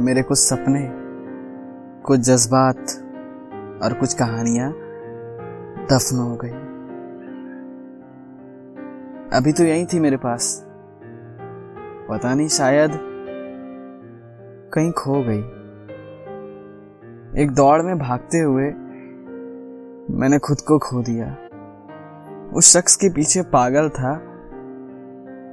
मेरे 0.00 0.22
कुछ 0.22 0.38
सपने, 0.38 0.90
कुछ 2.02 2.20
जज्बात 2.20 2.78
और 3.82 3.94
कुछ 4.00 4.14
कहानियाँ 4.14 4.72
दफन 5.86 6.16
हो 6.16 6.36
गई। 6.36 6.50
अभी 9.38 9.52
तो 9.52 9.64
यही 9.64 9.86
थी 9.86 10.00
मेरे 10.00 10.16
पास। 10.16 10.66
पता 12.10 12.34
नहीं, 12.34 12.48
शायद 12.48 12.90
कहीं 14.74 14.92
खो 14.92 15.22
गई। 15.28 15.40
एक 17.42 17.50
दौड़ 17.50 17.82
में 17.82 17.98
भागते 17.98 18.38
हुए 18.38 18.64
मैंने 20.16 20.38
खुद 20.38 20.56
को 20.60 20.78
खो 20.78 21.02
दिया। 21.02 21.36
उस 22.52 22.76
शख्स 22.76 22.96
के 22.96 23.08
पीछे 23.08 23.42
पागल 23.42 23.88
था, 23.88 24.22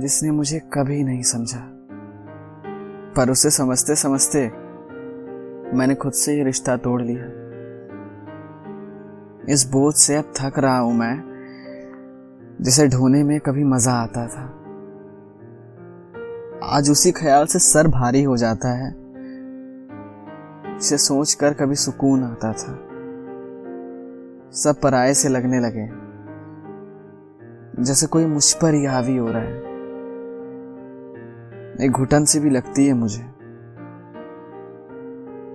जिसने 0.00 0.30
मुझे 0.30 0.58
कभी 0.58 1.04
नहीं 1.04 1.22
समझा। 1.22 1.77
पर 3.18 3.30
उसे 3.30 3.50
समझते 3.50 3.94
समझते 3.96 4.40
मैंने 5.76 5.94
खुद 5.94 6.12
से 6.12 6.32
ही 6.32 6.42
रिश्ता 6.44 6.76
तोड़ 6.76 7.00
लिया। 7.02 7.24
इस 9.52 9.64
बोझ 9.70 9.94
से 9.94 10.16
अब 10.16 10.32
थक 10.36 10.58
रहा 10.58 10.78
हूँ 10.78 10.94
मैं, 10.94 11.16
जिसे 12.60 12.86
ढोने 12.88 13.22
में 13.24 13.38
कभी 13.40 13.64
मज़ा 13.64 13.92
आता 13.92 14.26
था। 14.26 14.44
आज 16.68 16.90
उसी 16.90 17.12
ख्याल 17.12 17.46
से 17.46 17.58
सर 17.58 17.88
भारी 17.88 18.22
हो 18.22 18.36
जाता 18.36 18.68
है, 18.76 18.90
जिसे 20.78 20.98
सोचकर 20.98 21.54
कभी 21.54 21.74
सुकून 21.76 22.22
आता 22.24 22.52
था। 22.52 22.72
सब 24.54 24.80
पराये 24.82 25.14
से 25.14 25.28
लगने 25.28 25.60
लगे, 25.60 25.88
जैसे 27.82 28.06
कोई 28.06 28.26
मुझ 28.26 28.52
पर 28.54 28.74
ही 28.74 28.84
हावी 28.84 29.16
हो 29.16 29.28
रहा 29.28 29.42
है। 29.42 29.77
एक 31.80 31.90
घुटन 31.90 32.24
सी 32.24 32.40
भी 32.40 32.50
लगती 32.50 32.86
है 32.86 32.92
मुझे। 32.92 33.22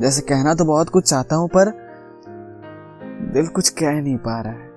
जैसे 0.00 0.22
कहना 0.22 0.54
तो 0.54 0.64
बहुत 0.64 0.88
कुछ 0.88 1.08
चाहता 1.10 1.36
हूँ, 1.36 1.48
पर 1.48 1.70
दिल 3.32 3.46
कुछ 3.46 3.68
कह 3.68 4.00
नहीं 4.00 4.16
पा 4.16 4.40
रहा 4.40 4.52
है। 4.52 4.72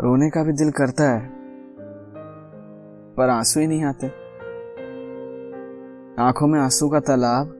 रोने 0.00 0.28
का 0.30 0.42
भी 0.42 0.52
दिल 0.52 0.70
करता 0.70 1.04
है, 1.04 1.28
पर 3.14 3.28
आँसू 3.28 3.60
ही 3.60 3.66
नहीं 3.66 3.84
आते। 3.84 4.06
आँखों 6.22 6.46
में 6.46 6.58
आँसू 6.60 6.88
का 6.88 7.00
तालाब 7.00 7.52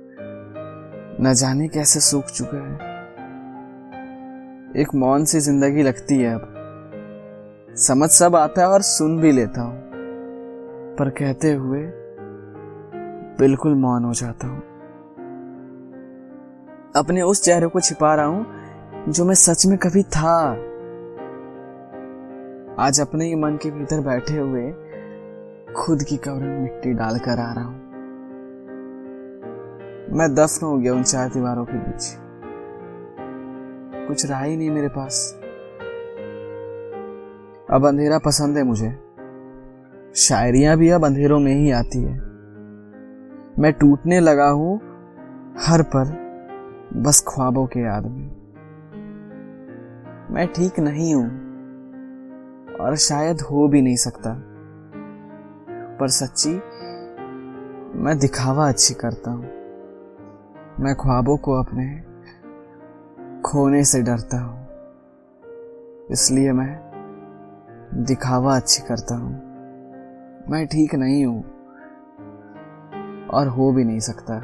न 1.21 1.33
जाने 1.35 1.69
कैसे 1.69 2.01
सूख 2.01 2.25
चुका 2.25 2.59
है। 2.59 2.95
एक 4.81 4.95
मौन 4.95 5.25
सी 5.25 5.41
ज़िंदगी 5.41 5.83
लगती 5.83 6.19
है 6.19 6.35
अब। 6.35 6.53
समझ 7.79 8.11
सब 8.11 8.37
आता 8.37 8.63
है 8.63 8.69
और 8.69 8.83
सुन 8.83 9.21
भी 9.21 9.33
लेता 9.33 9.61
हूँ। 9.61 9.76
पर 10.99 11.09
कहते 11.09 11.53
हुए 11.53 11.83
बिल्कुल 13.39 13.75
मौन 13.75 14.05
हो 14.05 14.13
जाता 14.15 14.47
हूँ। 14.47 14.63
अपने 16.97 17.23
उस 17.23 17.43
चेहरे 17.43 17.67
को 17.67 17.81
छिपा 17.81 18.15
रहा 18.15 18.25
हूँ, 18.25 18.47
जो 19.09 19.25
मैं 19.25 19.35
सच 19.35 19.67
में 19.67 19.79
कभी 19.79 20.03
था। 20.03 20.51
आज 22.79 23.01
अपने 23.01 23.25
ही 23.25 23.35
मन 23.35 23.57
के 23.57 23.71
भीतर 23.71 24.01
बैठे 24.01 24.39
हुए 24.39 24.71
खुद 25.75 26.03
की 26.03 26.17
कब्र 26.17 26.43
में 26.43 26.61
मिट्टी 26.61 26.93
डालकर 26.93 27.39
आ 27.39 27.53
रहा 27.53 27.65
हूँ। 27.65 27.87
मैं 30.13 30.35
दफन 30.35 30.67
हो 30.67 30.79
गया 30.79 30.95
उन 30.95 31.03
चार 31.03 31.29
दीवारों 31.29 31.65
के 31.65 31.79
बीच। 31.79 32.17
कुछ 34.09 34.27
रहा 34.27 34.43
ही 34.43 34.57
नहीं 34.57 34.71
मेरे 34.71 34.89
पास। 34.89 35.41
अब 37.71 37.87
अंधेरा 37.87 38.19
पसंद 38.19 38.57
है 38.57 38.63
मुझे। 38.63 39.06
शायरियाँ 40.15 40.77
भी 40.77 40.91
अब 40.91 41.05
अंधेरों 41.05 41.41
में 41.41 41.55
ही 41.55 41.71
आती 41.71 42.03
है। 42.03 42.19
मैं 43.59 43.73
टूटने 43.73 44.21
लगा 44.21 44.49
हूँ 44.49 44.81
हर 45.59 45.83
पर 45.83 46.27
बस 46.97 47.25
ख्वाबों 47.29 47.67
के 47.67 47.81
याद 47.81 48.07
में। 48.07 48.37
मैं 50.31 50.47
ठीक 50.47 50.81
नहीं 50.81 51.15
हूँ, 51.15 51.29
और 52.81 52.97
शायद 52.97 53.41
हो 53.41 53.69
भी 53.69 53.83
नहीं 53.83 53.97
सकता। 53.97 54.43
पर 56.01 56.09
सच्ची, 56.09 56.55
मैं 57.99 58.19
दिखावा 58.19 58.69
अच्छी 58.69 58.95
करता 58.95 59.31
हूँ। 59.31 59.45
मैं 60.81 60.95
ख्वाबों 60.95 61.37
को 61.37 61.53
अपने 61.53 62.01
खोने 63.43 63.85
से 63.85 64.03
डरता 64.03 64.41
हूँ। 64.41 64.67
इसलिए 66.11 66.53
मैं 66.53 66.87
दिखावा 67.95 68.57
अच्छी 68.57 68.83
करता 68.83 69.15
हूँ। 69.15 69.46
मैं 70.51 70.67
ठीक 70.67 70.95
नहीं 70.95 71.27
हूँ। 71.27 71.45
और 73.27 73.49
हो 73.49 73.73
भी 73.73 73.85
नहीं 73.85 74.01
सकता। 74.01 74.35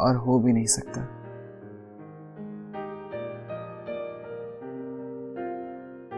और 0.00 0.16
हो 0.16 0.38
भी 0.38 0.52
नहीं 0.52 0.66
सकता। 0.66 1.19